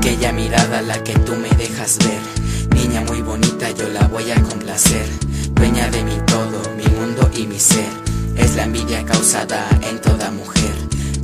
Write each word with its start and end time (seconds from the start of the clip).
Bella 0.00 0.32
mirada 0.32 0.80
la 0.80 1.02
que 1.04 1.12
tú 1.18 1.34
me 1.36 1.50
dejas 1.50 1.98
ver. 1.98 2.20
Niña 2.74 3.02
muy 3.02 3.20
bonita, 3.20 3.70
yo 3.70 3.88
la 3.90 4.06
voy 4.08 4.30
a 4.30 4.42
complacer. 4.42 5.06
Dueña 5.50 5.90
de 5.90 6.02
mi 6.02 6.16
todo, 6.26 6.62
mi 6.76 6.86
mundo 6.96 7.30
y 7.36 7.46
mi 7.46 7.58
ser. 7.58 7.90
Es 8.36 8.56
la 8.56 8.64
envidia 8.64 9.04
causada 9.04 9.68
en 9.82 10.00
toda 10.00 10.30
mujer. 10.30 10.74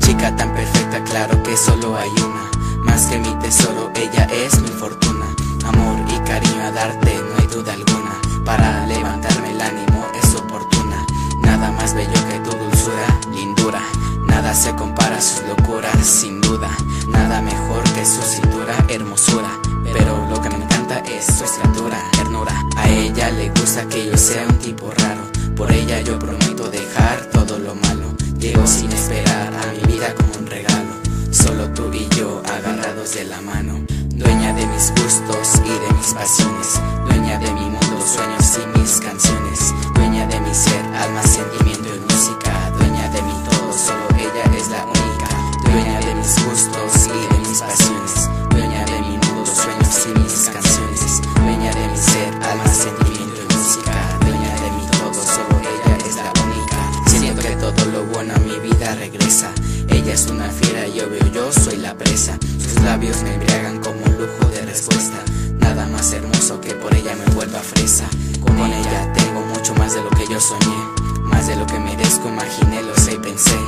Chica 0.01 0.37
tan 0.37 0.55
perfecta, 0.55 1.03
claro 1.05 1.43
que 1.43 1.57
solo 1.57 1.97
hay 1.97 2.11
una. 2.11 2.51
Más 2.85 3.07
que 3.07 3.19
mi 3.19 3.35
tesoro, 3.39 3.91
ella 3.95 4.29
es 4.45 4.61
mi 4.61 4.69
fortuna. 4.69 5.27
Amor 5.65 5.97
y 6.11 6.19
cariño 6.29 6.63
a 6.65 6.71
darte, 6.71 7.15
no 7.15 7.41
hay 7.41 7.47
duda 7.47 7.73
alguna. 7.73 8.21
Para 8.45 8.87
levantarme 8.87 9.53
el 9.53 9.61
ánimo 9.63 10.07
es 10.23 10.35
oportuna. 10.35 11.07
Nada 11.43 11.71
más 11.73 11.95
bello 11.95 12.21
que 12.29 12.39
tu 12.41 12.55
dulzura, 12.57 13.21
lindura. 13.33 13.83
Nada 14.27 14.55
se 14.55 14.75
compara 14.75 15.17
a 15.17 15.23
sus 15.23 15.43
locuras, 15.49 16.07
sin 16.07 16.41
duda. 16.43 16.69
Su 18.05 18.21
cintura, 18.21 18.77
hermosura. 18.89 19.59
Pero 19.91 20.27
lo 20.29 20.39
que 20.39 20.51
me 20.51 20.57
encanta 20.57 20.99
es 20.99 21.25
su 21.25 21.43
estatura, 21.43 21.97
ternura. 22.13 22.53
A 22.77 22.87
ella 22.87 23.31
le 23.31 23.49
gusta 23.49 23.89
que 23.89 24.05
yo 24.05 24.17
sea 24.19 24.47
un 24.47 24.59
tipo 24.59 24.91
raro. 24.99 25.23
Por 25.57 25.73
ella 25.73 26.03
yo 26.03 26.19
prometo 26.19 26.69
dejar 26.69 27.31
todo 27.33 27.59
lo 27.59 27.75
malo. 27.75 28.15
Llego 28.39 28.67
sin 28.67 28.93
esperar 28.93 29.55
a 29.55 29.73
mi 29.73 29.95
vida 29.95 30.15
como 30.15 30.35
un 30.39 30.47
regalo. 30.47 30.93
Solo 31.31 31.71
tú 31.71 31.91
y 31.95 32.07
yo 32.15 32.43
agarrados 32.45 33.15
de 33.15 33.25
la 33.25 33.41
mano. 33.41 33.81
Dueña 34.11 34.53
de 34.53 34.67
mis 34.67 34.91
gustos 34.91 35.63
y 35.65 35.71
de 35.71 35.95
mis 35.97 36.13
pasiones. 36.13 36.81
Dueña 37.07 37.39
de 37.39 37.53
mi 37.55 37.71
mundo, 37.71 38.05
sueños 38.07 38.59
y 38.63 38.79
mis 38.79 39.01
canciones. 39.01 39.73
Dueña 39.95 40.27
de 40.27 40.41
mi 40.41 40.55
ser, 40.55 40.85
alma, 40.95 41.23
sentimiento 41.23 41.64
Ella 59.05 60.15
es 60.15 60.27
una 60.29 60.49
fiera 60.49 60.87
y 60.87 60.99
obvio 61.01 61.31
yo 61.31 61.53
soy 61.53 61.77
la 61.77 61.95
presa. 61.95 62.39
Sus 62.59 62.83
labios 62.83 63.23
me 63.23 63.35
embriagan 63.35 63.79
como 63.81 64.03
un 64.03 64.13
lujo 64.13 64.51
de 64.51 64.63
respuesta. 64.63 65.19
Nada 65.59 65.87
más 65.89 66.11
hermoso 66.15 66.59
que 66.59 66.73
por 66.75 66.95
ella 66.95 67.15
me 67.15 67.35
vuelva 67.35 67.61
fresa. 67.61 68.07
Con 68.41 68.57
ella 68.59 69.13
tengo 69.13 69.43
mucho 69.43 69.75
más 69.75 69.93
de 69.93 70.01
lo 70.01 70.09
que 70.09 70.27
yo 70.27 70.41
soñé. 70.41 70.79
Más 71.23 71.47
de 71.47 71.55
lo 71.57 71.67
que 71.67 71.79
merezco, 71.79 72.31
imaginé, 72.31 72.83
lo 72.83 72.97
sé 72.97 73.13
y 73.13 73.19
pensé. 73.19 73.59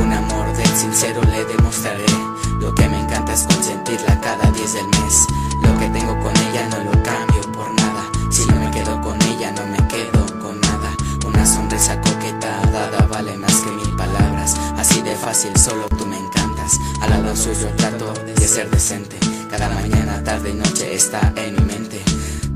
Un 0.00 0.14
amor 0.14 0.50
del 0.56 0.74
sincero 0.74 1.20
le 1.24 1.44
demostraré. 1.44 2.06
Lo 2.58 2.74
que 2.74 2.88
me 2.88 3.00
encanta 3.00 3.34
es 3.34 3.42
consentirla 3.42 4.18
cada 4.22 4.50
10 4.50 4.72
del 4.72 4.88
mes. 4.88 5.26
Lo 5.62 5.78
que 5.78 5.90
tengo 5.90 6.18
con 6.20 6.34
ella 6.48 6.68
no 6.70 6.84
lo 6.84 7.02
cambio 7.02 7.42
por 7.52 7.70
nada. 7.74 8.04
Si 8.30 8.46
no 8.46 8.56
me 8.56 8.70
quedo 8.70 8.98
con 9.02 9.20
ella, 9.20 9.52
no 9.52 9.66
me 9.66 9.86
quedo 9.88 10.24
con 10.40 10.58
nada. 10.58 10.90
Una 11.26 11.44
sonrisa 11.44 12.00
coqueta 12.00 12.62
dada 12.72 13.06
vale 13.10 13.36
más 13.36 13.49
fácil, 15.20 15.56
solo 15.56 15.86
tú 15.88 16.06
me 16.06 16.18
encantas. 16.18 16.78
Al 17.00 17.10
lado 17.10 17.36
suyo 17.36 17.68
trato 17.76 18.12
de 18.24 18.48
ser 18.48 18.70
decente. 18.70 19.16
Cada 19.50 19.68
mañana, 19.68 20.22
tarde 20.24 20.50
y 20.50 20.54
noche 20.54 20.94
está 20.94 21.32
en 21.36 21.54
mi 21.54 21.72
mente. 21.72 22.02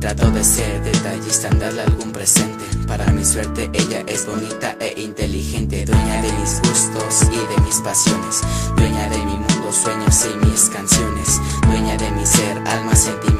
Trato 0.01 0.31
de 0.31 0.43
ser 0.43 0.83
detallista, 0.83 1.49
darle 1.51 1.83
algún 1.83 2.13
presente. 2.13 2.65
Para 2.87 3.07
mi 3.13 3.25
suerte, 3.25 3.71
ella 3.73 4.03
es 4.07 4.27
bonita 4.27 4.77
e 4.81 5.01
inteligente. 5.01 5.85
Dueña 5.85 6.23
de 6.23 6.33
mis 6.33 6.61
gustos 6.61 7.23
y 7.33 7.55
de 7.55 7.61
mis 7.63 7.77
pasiones. 7.77 8.41
Dueña 8.77 9.09
de 9.09 9.19
mi 9.19 9.37
mundo, 9.37 9.73
sueños 9.73 10.27
y 10.27 10.47
mis 10.47 10.69
canciones. 10.71 11.41
Dueña 11.67 11.97
de 11.97 12.11
mi 12.13 12.27
ser, 12.27 12.59
alma, 12.67 12.95
sentimiento 12.95 13.34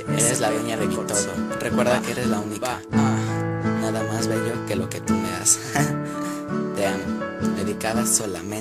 Eres 0.00 0.40
la 0.40 0.50
dueña 0.50 0.78
de 0.78 0.86
mi 0.86 0.94
todo. 0.94 1.14
Recuerda 1.60 2.00
que 2.00 2.12
eres 2.12 2.26
la 2.28 2.40
única. 2.40 2.80
Ah, 2.92 3.60
nada 3.82 4.02
más 4.04 4.26
bello 4.26 4.64
que 4.66 4.74
lo 4.74 4.88
que 4.88 5.00
tú 5.00 5.12
me 5.12 5.30
das. 5.30 5.58
Te 6.76 6.86
amo. 6.86 7.56
Dedicada 7.56 8.06
solamente 8.06 8.51